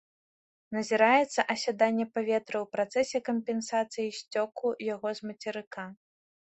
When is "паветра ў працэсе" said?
2.15-3.17